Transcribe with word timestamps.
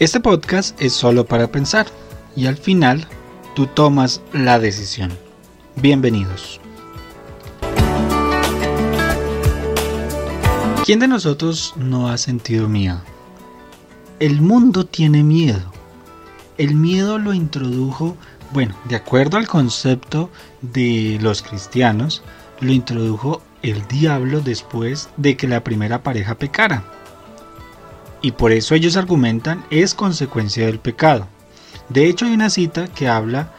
Este 0.00 0.20
podcast 0.20 0.80
es 0.80 0.92
solo 0.92 1.26
para 1.26 1.48
pensar 1.48 1.88
y 2.36 2.46
al 2.46 2.56
final 2.56 3.08
tú 3.56 3.66
tomas 3.66 4.20
la 4.32 4.60
decisión. 4.60 5.10
Bienvenidos. 5.74 6.60
¿Quién 10.84 11.00
de 11.00 11.08
nosotros 11.08 11.74
no 11.76 12.08
ha 12.08 12.16
sentido 12.16 12.68
miedo? 12.68 13.00
El 14.20 14.40
mundo 14.40 14.86
tiene 14.86 15.24
miedo. 15.24 15.72
El 16.58 16.76
miedo 16.76 17.18
lo 17.18 17.34
introdujo, 17.34 18.16
bueno, 18.52 18.76
de 18.88 18.94
acuerdo 18.94 19.36
al 19.36 19.48
concepto 19.48 20.30
de 20.62 21.18
los 21.20 21.42
cristianos, 21.42 22.22
lo 22.60 22.72
introdujo 22.72 23.42
el 23.62 23.84
diablo 23.88 24.42
después 24.42 25.08
de 25.16 25.36
que 25.36 25.48
la 25.48 25.64
primera 25.64 26.04
pareja 26.04 26.36
pecara. 26.36 26.84
Y 28.20 28.32
por 28.32 28.52
eso 28.52 28.74
ellos 28.74 28.96
argumentan 28.96 29.64
es 29.70 29.94
consecuencia 29.94 30.66
del 30.66 30.80
pecado. 30.80 31.28
De 31.88 32.06
hecho 32.06 32.26
hay 32.26 32.32
una 32.32 32.50
cita 32.50 32.88
que 32.88 33.08
habla 33.08 33.52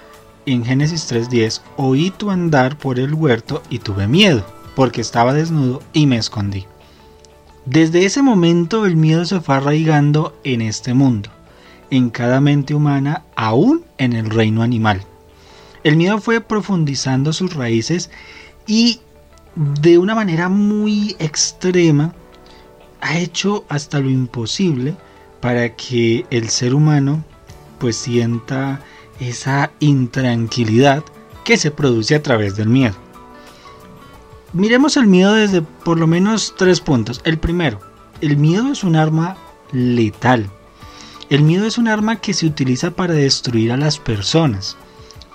en 0.45 0.65
Génesis 0.65 1.11
3.10, 1.11 1.61
oí 1.77 2.11
tu 2.11 2.31
andar 2.31 2.77
por 2.77 2.99
el 2.99 3.13
huerto 3.13 3.61
y 3.69 3.79
tuve 3.79 4.07
miedo, 4.07 4.45
porque 4.75 5.01
estaba 5.01 5.33
desnudo 5.33 5.81
y 5.93 6.07
me 6.07 6.17
escondí. 6.17 6.65
Desde 7.65 8.05
ese 8.05 8.21
momento 8.21 8.85
el 8.85 8.95
miedo 8.95 9.25
se 9.25 9.41
fue 9.41 9.55
arraigando 9.55 10.37
en 10.43 10.61
este 10.61 10.93
mundo, 10.93 11.29
en 11.91 12.09
cada 12.09 12.41
mente 12.41 12.73
humana, 12.73 13.23
aún 13.35 13.83
en 13.97 14.13
el 14.13 14.29
reino 14.29 14.63
animal. 14.63 15.03
El 15.83 15.95
miedo 15.95 16.19
fue 16.19 16.41
profundizando 16.41 17.31
sus 17.31 17.53
raíces 17.53 18.09
y 18.65 19.01
de 19.55 19.97
una 19.97 20.15
manera 20.15 20.49
muy 20.49 21.15
extrema 21.19 22.13
ha 23.01 23.17
hecho 23.17 23.65
hasta 23.69 23.99
lo 23.99 24.09
imposible 24.09 24.95
para 25.41 25.75
que 25.75 26.25
el 26.29 26.49
ser 26.49 26.73
humano 26.73 27.23
pues 27.79 27.95
sienta 27.95 28.81
esa 29.19 29.71
intranquilidad 29.79 31.03
que 31.43 31.57
se 31.57 31.71
produce 31.71 32.15
a 32.15 32.23
través 32.23 32.55
del 32.55 32.69
miedo. 32.69 32.95
Miremos 34.53 34.97
el 34.97 35.07
miedo 35.07 35.33
desde 35.33 35.61
por 35.61 35.99
lo 35.99 36.07
menos 36.07 36.55
tres 36.57 36.81
puntos. 36.81 37.21
El 37.23 37.37
primero, 37.37 37.79
el 38.21 38.37
miedo 38.37 38.71
es 38.71 38.83
un 38.83 38.95
arma 38.95 39.37
letal. 39.71 40.49
El 41.29 41.43
miedo 41.43 41.65
es 41.65 41.77
un 41.77 41.87
arma 41.87 42.15
que 42.15 42.33
se 42.33 42.47
utiliza 42.47 42.91
para 42.91 43.13
destruir 43.13 43.71
a 43.71 43.77
las 43.77 43.99
personas, 43.99 44.75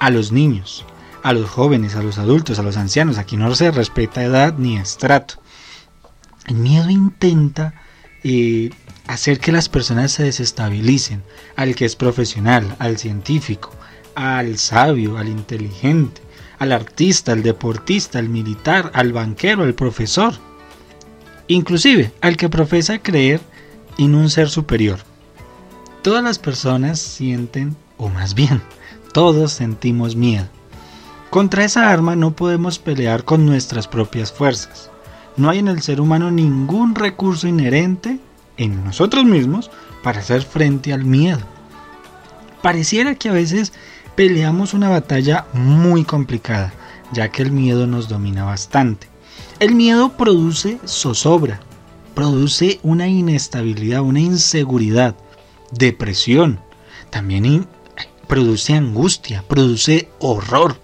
a 0.00 0.10
los 0.10 0.32
niños, 0.32 0.84
a 1.22 1.32
los 1.32 1.48
jóvenes, 1.48 1.94
a 1.94 2.02
los 2.02 2.18
adultos, 2.18 2.58
a 2.58 2.62
los 2.62 2.76
ancianos. 2.76 3.16
Aquí 3.16 3.36
no 3.36 3.54
se 3.54 3.70
respeta 3.70 4.24
edad 4.24 4.54
ni 4.58 4.76
estrato. 4.76 5.34
El 6.46 6.56
miedo 6.56 6.90
intenta 6.90 7.74
eh, 8.22 8.70
hacer 9.06 9.38
que 9.38 9.52
las 9.52 9.68
personas 9.68 10.12
se 10.12 10.24
desestabilicen, 10.24 11.22
al 11.56 11.74
que 11.74 11.84
es 11.84 11.96
profesional, 11.96 12.76
al 12.78 12.98
científico, 12.98 13.70
al 14.14 14.58
sabio, 14.58 15.18
al 15.18 15.28
inteligente, 15.28 16.20
al 16.58 16.72
artista, 16.72 17.32
al 17.32 17.42
deportista, 17.42 18.18
al 18.18 18.28
militar, 18.28 18.90
al 18.94 19.12
banquero, 19.12 19.62
al 19.62 19.74
profesor, 19.74 20.34
inclusive 21.48 22.12
al 22.20 22.36
que 22.36 22.48
profesa 22.48 22.98
creer 22.98 23.40
en 23.98 24.14
un 24.14 24.30
ser 24.30 24.50
superior. 24.50 24.98
Todas 26.02 26.22
las 26.22 26.38
personas 26.38 26.98
sienten, 26.98 27.76
o 27.96 28.08
más 28.08 28.34
bien, 28.34 28.60
todos 29.12 29.52
sentimos 29.52 30.16
miedo. 30.16 30.46
Contra 31.30 31.64
esa 31.64 31.90
arma 31.90 32.14
no 32.16 32.36
podemos 32.36 32.78
pelear 32.78 33.24
con 33.24 33.46
nuestras 33.46 33.88
propias 33.88 34.32
fuerzas. 34.32 34.90
No 35.36 35.50
hay 35.50 35.58
en 35.58 35.68
el 35.68 35.82
ser 35.82 36.00
humano 36.00 36.30
ningún 36.30 36.94
recurso 36.94 37.48
inherente 37.48 38.18
en 38.56 38.84
nosotros 38.84 39.24
mismos 39.24 39.70
para 40.02 40.20
hacer 40.20 40.42
frente 40.42 40.92
al 40.92 41.04
miedo. 41.04 41.40
Pareciera 42.62 43.14
que 43.14 43.28
a 43.28 43.32
veces 43.32 43.72
peleamos 44.14 44.74
una 44.74 44.88
batalla 44.88 45.46
muy 45.52 46.04
complicada, 46.04 46.72
ya 47.12 47.30
que 47.30 47.42
el 47.42 47.50
miedo 47.50 47.86
nos 47.86 48.08
domina 48.08 48.44
bastante. 48.44 49.08
El 49.58 49.74
miedo 49.74 50.16
produce 50.16 50.78
zozobra, 50.86 51.60
produce 52.14 52.78
una 52.82 53.08
inestabilidad, 53.08 54.02
una 54.02 54.20
inseguridad, 54.20 55.16
depresión, 55.72 56.60
también 57.10 57.66
produce 58.28 58.74
angustia, 58.74 59.44
produce 59.46 60.08
horror. 60.20 60.83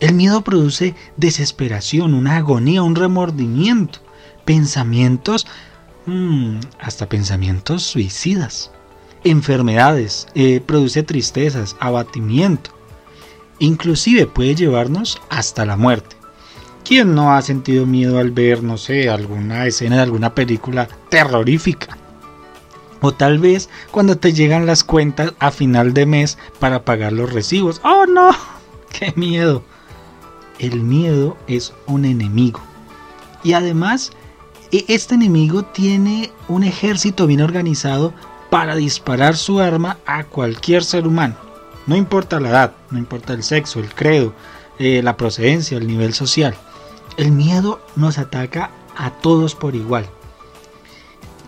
El 0.00 0.14
miedo 0.14 0.42
produce 0.42 0.94
desesperación, 1.16 2.14
una 2.14 2.36
agonía, 2.36 2.82
un 2.82 2.94
remordimiento, 2.94 3.98
pensamientos, 4.44 5.46
mm, 6.06 6.58
hasta 6.78 7.08
pensamientos 7.08 7.82
suicidas, 7.82 8.70
enfermedades, 9.24 10.28
eh, 10.36 10.60
produce 10.64 11.02
tristezas, 11.02 11.74
abatimiento, 11.80 12.70
inclusive 13.58 14.26
puede 14.26 14.54
llevarnos 14.54 15.20
hasta 15.30 15.66
la 15.66 15.76
muerte. 15.76 16.16
¿Quién 16.84 17.16
no 17.16 17.34
ha 17.34 17.42
sentido 17.42 17.84
miedo 17.84 18.18
al 18.18 18.30
ver, 18.30 18.62
no 18.62 18.78
sé, 18.78 19.10
alguna 19.10 19.66
escena 19.66 19.96
de 19.96 20.02
alguna 20.02 20.34
película 20.34 20.88
terrorífica? 21.10 21.98
O 23.00 23.12
tal 23.12 23.38
vez 23.38 23.68
cuando 23.90 24.16
te 24.16 24.32
llegan 24.32 24.64
las 24.64 24.84
cuentas 24.84 25.34
a 25.40 25.50
final 25.50 25.92
de 25.92 26.06
mes 26.06 26.38
para 26.60 26.84
pagar 26.84 27.12
los 27.12 27.32
recibos. 27.32 27.80
¡Oh 27.84 28.06
no! 28.06 28.30
¡Qué 28.98 29.12
miedo! 29.16 29.64
El 30.58 30.80
miedo 30.80 31.36
es 31.46 31.72
un 31.86 32.04
enemigo. 32.04 32.60
Y 33.42 33.52
además, 33.52 34.12
e, 34.72 34.84
este 34.88 35.14
enemigo 35.14 35.64
tiene 35.64 36.30
un 36.48 36.64
ejército 36.64 37.26
bien 37.26 37.40
organizado 37.40 38.12
para 38.50 38.76
disparar 38.76 39.36
su 39.36 39.60
arma 39.60 39.98
a 40.06 40.24
cualquier 40.24 40.84
ser 40.84 41.06
humano. 41.06 41.36
No 41.86 41.96
importa 41.96 42.40
la 42.40 42.50
edad, 42.50 42.72
no 42.90 42.98
importa 42.98 43.32
el 43.32 43.42
sexo, 43.42 43.80
el 43.80 43.94
credo, 43.94 44.34
eh, 44.78 45.02
la 45.02 45.16
procedencia, 45.16 45.78
el 45.78 45.86
nivel 45.86 46.14
social. 46.14 46.54
El 47.16 47.32
miedo 47.32 47.80
nos 47.96 48.18
ataca 48.18 48.70
a 48.96 49.10
todos 49.10 49.54
por 49.54 49.74
igual. 49.74 50.06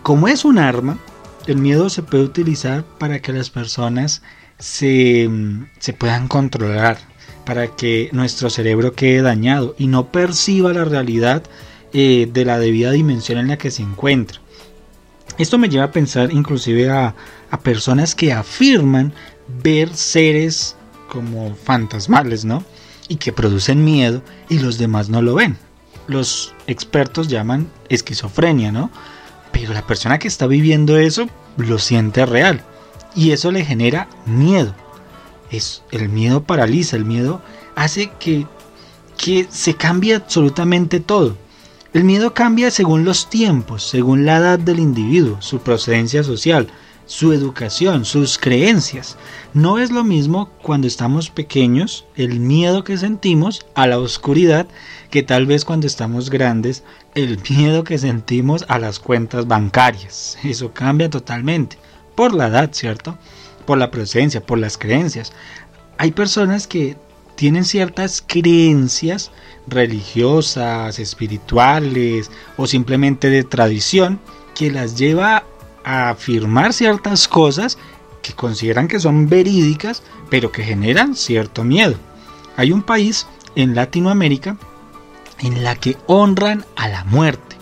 Como 0.03 0.28
es 0.28 0.44
un 0.44 0.59
arma, 0.59 0.99
el 1.47 1.59
miedo 1.59 1.91
se 1.91 2.03
puede 2.03 2.25
utilizar 2.25 2.84
para 2.99 3.20
que 3.20 3.32
las 3.32 3.50
personas 3.50 4.22
se, 4.59 5.28
se 5.78 5.93
puedan 5.93 6.28
controlar, 6.28 6.99
para 7.44 7.68
que 7.68 8.08
nuestro 8.12 8.50
cerebro 8.50 8.92
quede 8.92 9.22
dañado 9.22 9.74
y 9.78 9.86
no 9.86 10.12
perciba 10.12 10.72
la 10.72 10.84
realidad 10.84 11.42
eh, 11.92 12.28
de 12.32 12.44
la 12.44 12.58
debida 12.58 12.92
dimensión 12.92 13.38
en 13.38 13.48
la 13.48 13.58
que 13.58 13.70
se 13.70 13.82
encuentra. 13.82 14.40
Esto 15.38 15.58
me 15.58 15.68
lleva 15.68 15.84
a 15.84 15.92
pensar 15.92 16.32
inclusive 16.32 16.90
a, 16.90 17.14
a 17.50 17.60
personas 17.60 18.14
que 18.14 18.32
afirman 18.32 19.12
ver 19.62 19.94
seres 19.94 20.76
como 21.08 21.54
fantasmales, 21.54 22.44
¿no? 22.44 22.64
Y 23.08 23.16
que 23.16 23.32
producen 23.32 23.84
miedo 23.84 24.22
y 24.48 24.58
los 24.58 24.78
demás 24.78 25.08
no 25.08 25.22
lo 25.22 25.34
ven. 25.34 25.56
Los 26.06 26.54
expertos 26.66 27.28
llaman 27.28 27.68
esquizofrenia, 27.88 28.70
¿no? 28.70 28.90
Pero 29.50 29.72
la 29.72 29.86
persona 29.86 30.18
que 30.18 30.28
está 30.28 30.46
viviendo 30.46 30.98
eso 30.98 31.28
lo 31.56 31.78
siente 31.78 32.24
real 32.26 32.62
y 33.16 33.32
eso 33.32 33.50
le 33.50 33.64
genera 33.64 34.08
miedo 34.26 34.74
es 35.50 35.83
el 35.91 36.09
miedo 36.09 36.43
paraliza, 36.43 36.97
el 36.97 37.05
miedo 37.05 37.43
hace 37.75 38.11
que, 38.19 38.47
que 39.16 39.47
se 39.50 39.75
cambie 39.75 40.15
absolutamente 40.15 41.00
todo. 41.00 41.37
El 41.93 42.05
miedo 42.05 42.34
cambia 42.34 42.71
según 42.71 43.05
los 43.05 43.28
tiempos, 43.28 43.83
según 43.83 44.25
la 44.25 44.37
edad 44.37 44.59
del 44.59 44.78
individuo, 44.78 45.43
su 45.43 45.59
procedencia 45.59 46.22
social, 46.22 46.69
su 47.11 47.33
educación, 47.33 48.05
sus 48.05 48.38
creencias. 48.38 49.16
No 49.52 49.79
es 49.79 49.91
lo 49.91 50.05
mismo 50.05 50.50
cuando 50.62 50.87
estamos 50.87 51.29
pequeños, 51.31 52.06
el 52.14 52.38
miedo 52.38 52.85
que 52.85 52.96
sentimos 52.96 53.67
a 53.75 53.88
la 53.88 53.99
oscuridad, 53.99 54.69
que 55.11 55.25
tal 55.25 55.46
vez 55.46 55.64
cuando 55.64 55.88
estamos 55.88 56.31
grandes, 56.31 56.85
el 57.17 57.41
miedo 57.50 57.82
que 57.82 57.99
sentimos 57.99 58.64
a 58.69 58.79
las 58.79 59.00
cuentas 59.00 59.49
bancarias. 59.49 60.38
Eso 60.44 60.73
cambia 60.73 61.11
totalmente, 61.11 61.76
por 62.14 62.32
la 62.32 62.46
edad, 62.46 62.70
¿cierto? 62.73 63.19
Por 63.70 63.78
la 63.78 63.93
presencia, 63.93 64.44
por 64.44 64.58
las 64.58 64.76
creencias. 64.76 65.32
Hay 65.96 66.11
personas 66.11 66.67
que 66.67 66.96
tienen 67.37 67.64
ciertas 67.64 68.20
creencias 68.20 69.31
religiosas, 69.69 70.99
espirituales 70.99 72.32
o 72.56 72.67
simplemente 72.67 73.31
de 73.31 73.44
tradición 73.44 74.19
que 74.56 74.72
las 74.72 74.99
lleva 74.99 75.44
a 75.84 76.11
afirmar 76.11 76.72
ciertas 76.72 77.28
cosas 77.28 77.78
que 78.22 78.32
consideran 78.32 78.88
que 78.88 78.99
son 78.99 79.28
verídicas, 79.28 80.02
pero 80.31 80.50
que 80.50 80.64
generan 80.64 81.14
cierto 81.14 81.62
miedo. 81.62 81.94
Hay 82.56 82.72
un 82.72 82.82
país 82.82 83.28
en 83.55 83.76
Latinoamérica 83.76 84.56
en 85.38 85.62
la 85.62 85.76
que 85.76 85.96
honran 86.08 86.64
a 86.75 86.88
la 86.88 87.05
muerte. 87.05 87.55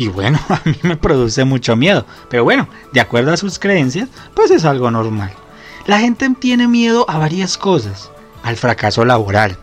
Y 0.00 0.08
bueno, 0.08 0.40
a 0.48 0.62
mí 0.64 0.76
me 0.84 0.96
produce 0.96 1.44
mucho 1.44 1.76
miedo. 1.76 2.06
Pero 2.30 2.44
bueno, 2.44 2.66
de 2.94 3.02
acuerdo 3.02 3.34
a 3.34 3.36
sus 3.36 3.58
creencias, 3.58 4.08
pues 4.32 4.50
es 4.50 4.64
algo 4.64 4.90
normal. 4.90 5.30
La 5.86 5.98
gente 5.98 6.28
tiene 6.38 6.68
miedo 6.68 7.04
a 7.08 7.18
varias 7.18 7.56
cosas. 7.56 8.10
Al 8.42 8.56
fracaso 8.56 9.04
laboral, 9.04 9.58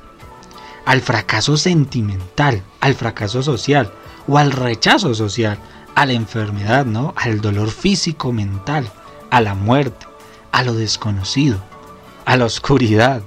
al 0.86 1.02
fracaso 1.02 1.58
sentimental, 1.58 2.64
al 2.80 2.96
fracaso 2.96 3.44
social 3.44 3.92
o 4.28 4.38
al 4.38 4.52
rechazo 4.52 5.14
social, 5.14 5.58
a 5.96 6.06
la 6.06 6.14
enfermedad, 6.14 6.86
¿no? 6.86 7.14
Al 7.18 7.42
dolor 7.42 7.72
físico, 7.72 8.32
mental, 8.32 8.88
a 9.32 9.42
la 9.42 9.56
muerte, 9.56 10.06
a 10.52 10.64
lo 10.64 10.74
desconocido, 10.74 11.60
a 12.26 12.38
la 12.38 12.46
oscuridad, 12.46 13.24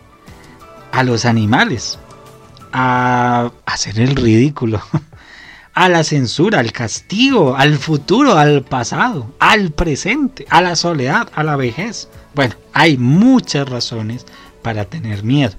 a 0.92 1.02
los 1.02 1.24
animales, 1.24 1.98
a 2.72 3.50
hacer 3.66 3.98
el 3.98 4.14
ridículo, 4.14 4.80
a 5.80 5.88
la 5.88 6.04
censura, 6.04 6.58
al 6.58 6.72
castigo, 6.72 7.56
al 7.56 7.78
futuro, 7.78 8.36
al 8.36 8.62
pasado, 8.62 9.32
al 9.38 9.70
presente, 9.70 10.44
a 10.50 10.60
la 10.60 10.76
soledad, 10.76 11.30
a 11.34 11.42
la 11.42 11.56
vejez. 11.56 12.10
Bueno, 12.34 12.54
hay 12.74 12.98
muchas 12.98 13.66
razones 13.66 14.26
para 14.60 14.84
tener 14.84 15.24
miedo. 15.24 15.54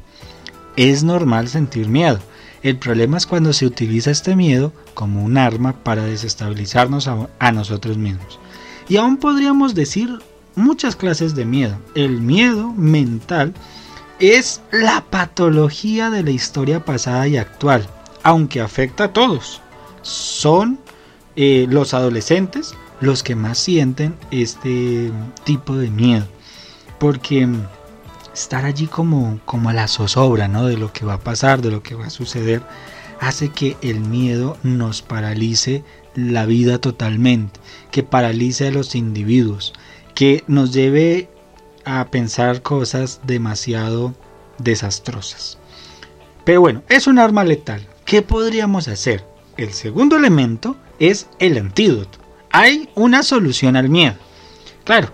Es 0.75 1.01
normal 1.01 1.47
sentir 1.47 1.87
miedo. 1.87 2.19
El 2.61 2.77
problema 2.77 3.17
es 3.17 3.25
cuando 3.25 3.51
se 3.51 3.65
utiliza 3.65 4.11
este 4.11 4.35
miedo 4.35 4.73
como 4.93 5.23
un 5.23 5.39
arma 5.39 5.73
para 5.83 6.03
desestabilizarnos 6.03 7.07
a, 7.07 7.51
nosotros 7.51 7.97
mismos. 7.97 8.39
Y 8.87 8.97
aún 8.97 9.17
podríamos 9.17 9.73
decir 9.73 10.19
muchas 10.53 10.95
clases 10.95 11.33
de 11.33 11.45
miedo. 11.45 11.79
El 11.95 12.21
miedo 12.21 12.71
mental 12.73 13.55
es 14.19 14.61
la 14.71 15.01
patología 15.01 16.11
de 16.11 16.21
la 16.21 16.29
historia 16.29 16.85
pasada 16.85 17.27
y 17.27 17.37
actual, 17.37 17.89
aunque 18.21 18.61
afecta 18.61 19.05
a 19.05 19.13
todos. 19.13 19.63
Son 20.01 20.79
eh, 21.35 21.67
los 21.69 21.93
adolescentes 21.93 22.73
los 23.01 23.23
que 23.23 23.35
más 23.35 23.57
sienten 23.57 24.15
este 24.29 25.11
tipo 25.43 25.75
de 25.75 25.89
miedo. 25.89 26.27
Porque 26.99 27.47
estar 28.33 28.65
allí 28.65 28.87
como, 28.87 29.39
como 29.45 29.69
a 29.69 29.73
la 29.73 29.87
zozobra 29.87 30.47
¿no? 30.47 30.65
de 30.65 30.77
lo 30.77 30.93
que 30.93 31.05
va 31.05 31.15
a 31.15 31.19
pasar, 31.19 31.61
de 31.61 31.71
lo 31.71 31.83
que 31.83 31.95
va 31.95 32.07
a 32.07 32.11
suceder, 32.11 32.61
hace 33.19 33.49
que 33.49 33.75
el 33.81 33.99
miedo 33.99 34.57
nos 34.63 35.01
paralice 35.01 35.83
la 36.15 36.45
vida 36.45 36.79
totalmente, 36.79 37.59
que 37.91 38.03
paralice 38.03 38.67
a 38.67 38.71
los 38.71 38.95
individuos, 38.95 39.73
que 40.15 40.43
nos 40.47 40.73
lleve 40.73 41.29
a 41.85 42.09
pensar 42.11 42.61
cosas 42.61 43.21
demasiado 43.25 44.13
desastrosas. 44.57 45.57
Pero 46.45 46.61
bueno, 46.61 46.83
es 46.89 47.07
un 47.07 47.19
arma 47.19 47.43
letal. 47.43 47.87
¿Qué 48.05 48.21
podríamos 48.21 48.87
hacer? 48.87 49.30
El 49.57 49.73
segundo 49.73 50.15
elemento 50.15 50.75
es 50.99 51.27
el 51.39 51.57
antídoto. 51.57 52.19
Hay 52.51 52.89
una 52.95 53.23
solución 53.23 53.75
al 53.75 53.89
miedo. 53.89 54.15
Claro, 54.83 55.09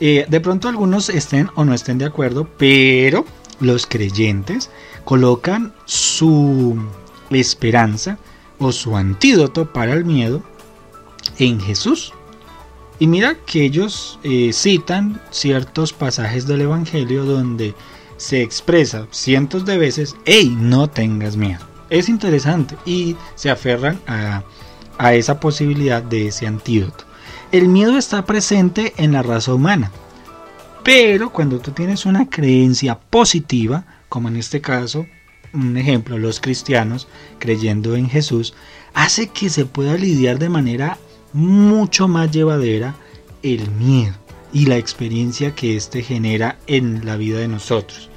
eh, 0.00 0.26
de 0.28 0.40
pronto 0.40 0.68
algunos 0.68 1.08
estén 1.08 1.50
o 1.54 1.64
no 1.64 1.74
estén 1.74 1.98
de 1.98 2.06
acuerdo, 2.06 2.48
pero 2.56 3.24
los 3.60 3.86
creyentes 3.86 4.70
colocan 5.04 5.74
su 5.84 6.82
esperanza 7.30 8.18
o 8.58 8.72
su 8.72 8.96
antídoto 8.96 9.72
para 9.72 9.92
el 9.92 10.04
miedo 10.04 10.42
en 11.38 11.60
Jesús. 11.60 12.12
Y 12.98 13.06
mira 13.06 13.36
que 13.46 13.64
ellos 13.64 14.18
eh, 14.22 14.52
citan 14.52 15.20
ciertos 15.30 15.92
pasajes 15.92 16.46
del 16.46 16.62
Evangelio 16.62 17.24
donde 17.24 17.74
se 18.18 18.42
expresa 18.42 19.06
cientos 19.10 19.64
de 19.64 19.78
veces, 19.78 20.14
hey, 20.26 20.54
no 20.58 20.88
tengas 20.88 21.36
miedo. 21.36 21.69
Es 21.90 22.08
interesante 22.08 22.76
y 22.86 23.16
se 23.34 23.50
aferran 23.50 24.00
a, 24.06 24.42
esa 25.12 25.40
posibilidad 25.40 26.02
de 26.02 26.28
ese 26.28 26.46
antídoto. 26.46 27.04
El 27.52 27.68
miedo 27.68 27.98
está 27.98 28.24
presente 28.24 28.94
en 28.96 29.12
la 29.12 29.22
raza 29.22 29.54
humana, 29.54 29.90
pero 30.84 31.30
cuando 31.30 31.58
tú 31.58 31.72
tienes 31.72 32.06
una 32.06 32.28
creencia 32.28 32.98
positiva, 32.98 33.84
como 34.08 34.28
en 34.28 34.36
este 34.36 34.60
caso, 34.60 35.06
un 35.52 35.76
ejemplo, 35.76 36.16
los 36.16 36.40
cristianos 36.40 37.08
creyendo 37.38 37.96
en 37.96 38.08
Jesús, 38.08 38.54
hace 38.94 39.28
que 39.28 39.50
se 39.50 39.66
pueda 39.66 39.94
lidiar 39.94 40.38
de 40.38 40.48
manera 40.48 40.98
mucho 41.32 42.06
más 42.06 42.30
llevadera 42.30 42.94
el 43.42 43.70
miedo 43.72 44.14
y 44.52 44.66
la 44.66 44.76
experiencia 44.76 45.54
que 45.54 45.76
éste 45.76 46.02
genera 46.02 46.58
en 46.66 47.04
la 47.04 47.16
vida 47.16 47.38
de 47.38 47.48
nosotros. 47.48 48.10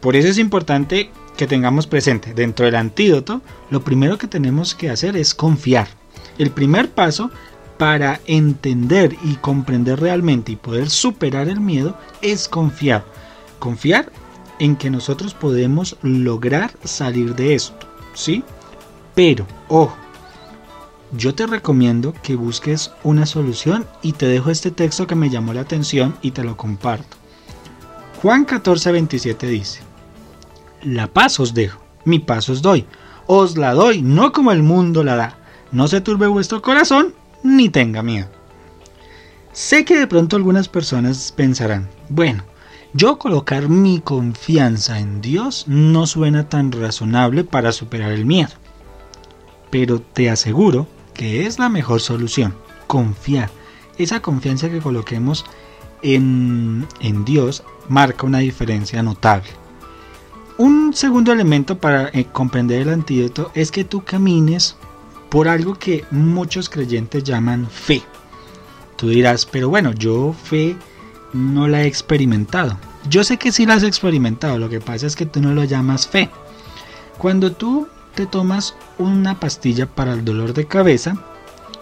Por 0.00 0.16
eso 0.16 0.28
es 0.28 0.38
importante 0.38 1.10
que 1.40 1.46
tengamos 1.46 1.86
presente 1.86 2.34
dentro 2.34 2.66
del 2.66 2.74
antídoto, 2.74 3.40
lo 3.70 3.82
primero 3.82 4.18
que 4.18 4.26
tenemos 4.26 4.74
que 4.74 4.90
hacer 4.90 5.16
es 5.16 5.34
confiar. 5.34 5.88
El 6.36 6.50
primer 6.50 6.90
paso 6.90 7.30
para 7.78 8.20
entender 8.26 9.16
y 9.24 9.36
comprender 9.36 10.00
realmente 10.00 10.52
y 10.52 10.56
poder 10.56 10.90
superar 10.90 11.48
el 11.48 11.58
miedo 11.58 11.96
es 12.20 12.46
confiar. 12.46 13.06
Confiar 13.58 14.12
en 14.58 14.76
que 14.76 14.90
nosotros 14.90 15.32
podemos 15.32 15.96
lograr 16.02 16.72
salir 16.84 17.34
de 17.34 17.54
esto, 17.54 17.88
¿sí? 18.12 18.44
Pero, 19.14 19.46
ojo, 19.68 19.96
yo 21.12 21.34
te 21.34 21.46
recomiendo 21.46 22.12
que 22.22 22.36
busques 22.36 22.92
una 23.02 23.24
solución 23.24 23.86
y 24.02 24.12
te 24.12 24.26
dejo 24.26 24.50
este 24.50 24.70
texto 24.70 25.06
que 25.06 25.14
me 25.14 25.30
llamó 25.30 25.54
la 25.54 25.62
atención 25.62 26.18
y 26.20 26.32
te 26.32 26.44
lo 26.44 26.58
comparto. 26.58 27.16
Juan 28.20 28.44
14, 28.44 28.92
27 28.92 29.46
dice, 29.46 29.89
La 30.82 31.08
paz 31.08 31.38
os 31.40 31.52
dejo, 31.52 31.80
mi 32.06 32.18
paz 32.20 32.48
os 32.48 32.62
doy, 32.62 32.86
os 33.26 33.58
la 33.58 33.74
doy, 33.74 34.00
no 34.00 34.32
como 34.32 34.50
el 34.50 34.62
mundo 34.62 35.04
la 35.04 35.16
da. 35.16 35.38
No 35.72 35.88
se 35.88 36.00
turbe 36.00 36.26
vuestro 36.26 36.62
corazón 36.62 37.14
ni 37.42 37.68
tenga 37.68 38.02
miedo. 38.02 38.28
Sé 39.52 39.84
que 39.84 39.98
de 39.98 40.06
pronto 40.06 40.36
algunas 40.36 40.68
personas 40.68 41.32
pensarán, 41.32 41.88
bueno, 42.08 42.44
yo 42.94 43.18
colocar 43.18 43.68
mi 43.68 44.00
confianza 44.00 44.98
en 44.98 45.20
Dios 45.20 45.64
no 45.68 46.06
suena 46.06 46.48
tan 46.48 46.72
razonable 46.72 47.44
para 47.44 47.72
superar 47.72 48.12
el 48.12 48.24
miedo. 48.24 48.52
Pero 49.70 50.00
te 50.00 50.30
aseguro 50.30 50.88
que 51.12 51.46
es 51.46 51.58
la 51.58 51.68
mejor 51.68 52.00
solución, 52.00 52.54
confiar. 52.86 53.50
Esa 53.98 54.20
confianza 54.22 54.70
que 54.70 54.80
coloquemos 54.80 55.44
en, 56.02 56.86
en 57.00 57.24
Dios 57.24 57.62
marca 57.88 58.26
una 58.26 58.38
diferencia 58.38 59.02
notable. 59.02 59.59
Un 60.60 60.92
segundo 60.92 61.32
elemento 61.32 61.78
para 61.78 62.10
eh, 62.10 62.26
comprender 62.30 62.82
el 62.82 62.90
antídoto 62.90 63.50
es 63.54 63.70
que 63.70 63.82
tú 63.82 64.04
camines 64.04 64.76
por 65.30 65.48
algo 65.48 65.72
que 65.72 66.04
muchos 66.10 66.68
creyentes 66.68 67.24
llaman 67.24 67.66
fe. 67.66 68.02
Tú 68.96 69.08
dirás, 69.08 69.46
pero 69.46 69.70
bueno, 69.70 69.94
yo 69.94 70.34
fe 70.34 70.76
no 71.32 71.66
la 71.66 71.80
he 71.80 71.86
experimentado. 71.86 72.76
Yo 73.08 73.24
sé 73.24 73.38
que 73.38 73.52
sí 73.52 73.64
la 73.64 73.72
has 73.72 73.84
experimentado, 73.84 74.58
lo 74.58 74.68
que 74.68 74.82
pasa 74.82 75.06
es 75.06 75.16
que 75.16 75.24
tú 75.24 75.40
no 75.40 75.54
lo 75.54 75.64
llamas 75.64 76.06
fe. 76.06 76.28
Cuando 77.16 77.52
tú 77.52 77.88
te 78.14 78.26
tomas 78.26 78.74
una 78.98 79.40
pastilla 79.40 79.86
para 79.86 80.12
el 80.12 80.26
dolor 80.26 80.52
de 80.52 80.66
cabeza, 80.66 81.16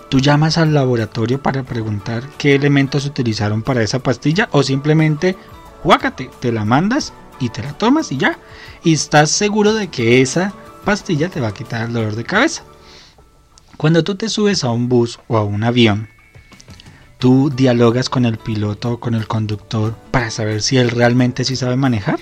tú 0.08 0.20
llamas 0.20 0.56
al 0.56 0.72
laboratorio 0.72 1.42
para 1.42 1.64
preguntar 1.64 2.22
qué 2.38 2.54
elementos 2.54 3.06
utilizaron 3.06 3.62
para 3.62 3.82
esa 3.82 3.98
pastilla 3.98 4.48
o 4.52 4.62
simplemente, 4.62 5.36
huácate, 5.82 6.30
te 6.38 6.52
la 6.52 6.64
mandas 6.64 7.12
y 7.40 7.48
te 7.50 7.62
la 7.62 7.72
tomas 7.72 8.12
y 8.12 8.18
ya. 8.18 8.38
Y 8.84 8.92
estás 8.92 9.30
seguro 9.30 9.74
de 9.74 9.88
que 9.88 10.20
esa 10.20 10.52
pastilla 10.84 11.28
te 11.28 11.40
va 11.40 11.48
a 11.48 11.54
quitar 11.54 11.86
el 11.86 11.92
dolor 11.92 12.16
de 12.16 12.24
cabeza. 12.24 12.62
Cuando 13.76 14.02
tú 14.02 14.16
te 14.16 14.28
subes 14.28 14.64
a 14.64 14.70
un 14.70 14.88
bus 14.88 15.20
o 15.28 15.36
a 15.36 15.44
un 15.44 15.62
avión, 15.62 16.08
tú 17.18 17.50
dialogas 17.54 18.08
con 18.08 18.24
el 18.24 18.38
piloto 18.38 18.92
o 18.92 19.00
con 19.00 19.14
el 19.14 19.28
conductor 19.28 19.94
para 20.10 20.30
saber 20.30 20.62
si 20.62 20.78
él 20.78 20.90
realmente 20.90 21.44
sí 21.44 21.56
sabe 21.56 21.76
manejar. 21.76 22.20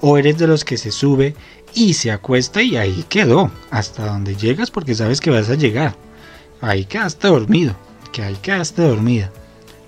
O 0.00 0.18
eres 0.18 0.38
de 0.38 0.46
los 0.46 0.64
que 0.64 0.76
se 0.76 0.92
sube 0.92 1.34
y 1.72 1.94
se 1.94 2.10
acuesta 2.10 2.62
y 2.62 2.76
ahí 2.76 3.04
quedó, 3.08 3.50
hasta 3.70 4.06
donde 4.06 4.36
llegas 4.36 4.70
porque 4.70 4.94
sabes 4.94 5.20
que 5.20 5.30
vas 5.30 5.48
a 5.50 5.54
llegar. 5.54 5.96
Ahí 6.60 6.84
quedaste 6.84 7.28
dormido, 7.28 7.74
que 8.12 8.22
ahí 8.22 8.36
quedaste 8.40 8.82
dormida. 8.82 9.30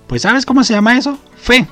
Pues 0.07 0.23
¿sabes 0.23 0.45
cómo 0.45 0.63
se 0.63 0.73
llama 0.73 0.97
eso? 0.97 1.17
Fe. 1.37 1.67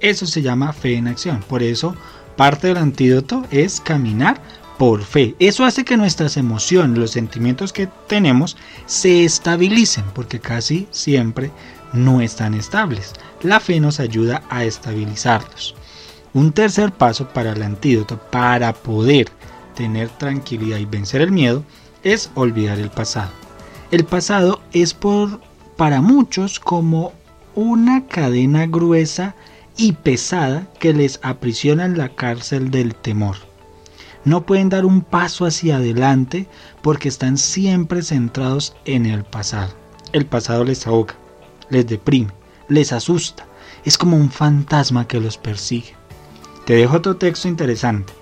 Eso 0.00 0.26
se 0.26 0.42
llama 0.42 0.72
fe 0.72 0.96
en 0.96 1.08
acción. 1.08 1.42
Por 1.48 1.62
eso 1.62 1.94
parte 2.36 2.68
del 2.68 2.76
antídoto 2.76 3.44
es 3.50 3.80
caminar 3.80 4.40
por 4.78 5.02
fe. 5.02 5.34
Eso 5.40 5.64
hace 5.64 5.84
que 5.84 5.96
nuestras 5.96 6.36
emociones, 6.36 6.98
los 6.98 7.10
sentimientos 7.10 7.72
que 7.72 7.88
tenemos, 8.06 8.56
se 8.86 9.24
estabilicen, 9.24 10.04
porque 10.14 10.38
casi 10.38 10.86
siempre 10.90 11.50
no 11.92 12.20
están 12.20 12.54
estables. 12.54 13.12
La 13.42 13.58
fe 13.60 13.80
nos 13.80 13.98
ayuda 13.98 14.44
a 14.50 14.64
estabilizarlos. 14.64 15.74
Un 16.32 16.52
tercer 16.52 16.92
paso 16.92 17.28
para 17.28 17.52
el 17.52 17.62
antídoto, 17.62 18.18
para 18.30 18.72
poder 18.72 19.28
tener 19.74 20.08
tranquilidad 20.10 20.78
y 20.78 20.84
vencer 20.84 21.22
el 21.22 21.32
miedo, 21.32 21.64
es 22.04 22.30
olvidar 22.34 22.78
el 22.78 22.90
pasado. 22.90 23.30
El 23.90 24.04
pasado 24.04 24.60
es 24.72 24.94
por 24.94 25.40
para 25.76 26.00
muchos 26.00 26.60
como 26.60 27.12
una 27.54 28.06
cadena 28.06 28.66
gruesa 28.66 29.34
y 29.78 29.92
pesada 29.92 30.66
que 30.78 30.92
les 30.92 31.18
aprisiona 31.22 31.86
en 31.86 31.96
la 31.96 32.10
cárcel 32.10 32.70
del 32.70 32.94
temor 32.94 33.36
no 34.28 34.44
pueden 34.44 34.68
dar 34.68 34.84
un 34.84 35.00
paso 35.00 35.46
hacia 35.46 35.76
adelante 35.76 36.46
porque 36.82 37.08
están 37.08 37.38
siempre 37.38 38.02
centrados 38.02 38.76
en 38.84 39.06
el 39.06 39.24
pasado. 39.24 39.72
El 40.12 40.26
pasado 40.26 40.64
les 40.64 40.86
ahoga, 40.86 41.14
les 41.70 41.86
deprime, 41.86 42.32
les 42.68 42.92
asusta. 42.92 43.46
Es 43.84 43.96
como 43.96 44.16
un 44.16 44.30
fantasma 44.30 45.06
que 45.06 45.20
los 45.20 45.38
persigue. 45.38 45.94
Te 46.66 46.74
dejo 46.74 46.96
otro 46.96 47.16
texto 47.16 47.48
interesante. 47.48 48.12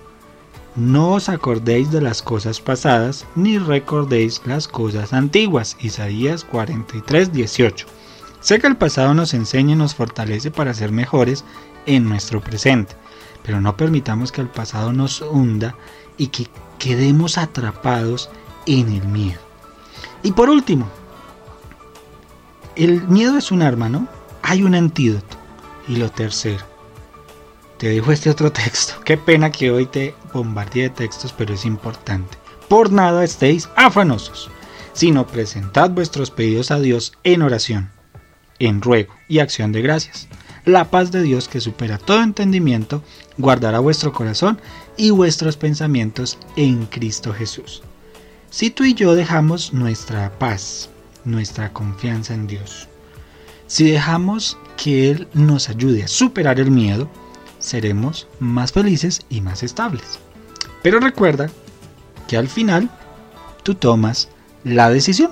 No 0.75 1.13
os 1.13 1.27
acordéis 1.27 1.91
de 1.91 2.01
las 2.01 2.21
cosas 2.21 2.61
pasadas, 2.61 3.25
ni 3.35 3.57
recordéis 3.57 4.41
las 4.45 4.67
cosas 4.67 5.11
antiguas. 5.11 5.75
Isaías 5.81 6.43
43, 6.43 7.33
18. 7.33 7.87
Sé 8.39 8.59
que 8.59 8.67
el 8.67 8.77
pasado 8.77 9.13
nos 9.13 9.33
enseña 9.33 9.73
y 9.73 9.77
nos 9.77 9.95
fortalece 9.95 10.51
para 10.51 10.73
ser 10.73 10.91
mejores 10.91 11.43
en 11.85 12.07
nuestro 12.07 12.41
presente, 12.41 12.95
pero 13.43 13.61
no 13.61 13.75
permitamos 13.75 14.31
que 14.31 14.41
el 14.41 14.47
pasado 14.47 14.93
nos 14.93 15.21
hunda 15.21 15.75
y 16.17 16.27
que 16.27 16.47
quedemos 16.77 17.37
atrapados 17.37 18.29
en 18.65 18.93
el 18.93 19.07
miedo. 19.07 19.39
Y 20.23 20.31
por 20.31 20.49
último, 20.49 20.87
el 22.75 23.07
miedo 23.07 23.37
es 23.37 23.51
un 23.51 23.61
arma, 23.61 23.89
¿no? 23.89 24.07
Hay 24.43 24.63
un 24.63 24.75
antídoto. 24.75 25.37
Y 25.87 25.95
lo 25.95 26.11
tercero, 26.11 26.65
te 27.77 27.89
dejo 27.89 28.11
este 28.11 28.29
otro 28.29 28.51
texto. 28.51 28.95
Qué 29.03 29.17
pena 29.17 29.51
que 29.51 29.71
hoy 29.71 29.85
te 29.85 30.15
bombardee 30.33 30.83
de 30.83 30.89
textos, 30.89 31.33
pero 31.35 31.53
es 31.53 31.65
importante. 31.65 32.37
Por 32.67 32.91
nada 32.91 33.23
estéis 33.23 33.69
afanosos, 33.75 34.49
sino 34.93 35.25
presentad 35.25 35.89
vuestros 35.91 36.31
pedidos 36.31 36.71
a 36.71 36.79
Dios 36.79 37.13
en 37.23 37.41
oración, 37.41 37.91
en 38.59 38.81
ruego 38.81 39.13
y 39.27 39.39
acción 39.39 39.71
de 39.71 39.81
gracias. 39.81 40.27
La 40.65 40.91
paz 40.91 41.11
de 41.11 41.21
Dios 41.21 41.47
que 41.47 41.61
supera 41.61 41.97
todo 41.97 42.21
entendimiento 42.21 43.03
guardará 43.37 43.79
vuestro 43.79 44.11
corazón 44.11 44.59
y 44.97 45.11
vuestros 45.11 45.55
pensamientos 45.55 46.37
en 46.55 46.85
Cristo 46.87 47.33
Jesús. 47.33 47.83
Si 48.49 48.69
tú 48.69 48.83
y 48.83 48.93
yo 48.93 49.15
dejamos 49.15 49.73
nuestra 49.73 50.37
paz, 50.39 50.89
nuestra 51.23 51.71
confianza 51.71 52.33
en 52.33 52.47
Dios, 52.47 52.87
si 53.67 53.89
dejamos 53.91 54.57
que 54.77 55.11
Él 55.11 55.27
nos 55.33 55.69
ayude 55.69 56.03
a 56.03 56.07
superar 56.07 56.59
el 56.59 56.71
miedo, 56.71 57.09
seremos 57.59 58.27
más 58.39 58.71
felices 58.71 59.21
y 59.29 59.41
más 59.41 59.63
estables. 59.63 60.19
Pero 60.81 60.99
recuerda 60.99 61.49
que 62.27 62.37
al 62.37 62.47
final 62.47 62.89
tú 63.63 63.75
tomas 63.75 64.29
la 64.63 64.89
decisión. 64.89 65.31